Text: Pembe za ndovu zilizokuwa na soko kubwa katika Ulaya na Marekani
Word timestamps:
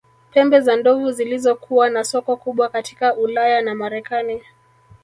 Pembe 0.31 0.59
za 0.61 0.75
ndovu 0.75 1.11
zilizokuwa 1.11 1.89
na 1.89 2.03
soko 2.03 2.35
kubwa 2.35 2.69
katika 2.69 3.15
Ulaya 3.15 3.61
na 3.61 3.75
Marekani 3.75 4.41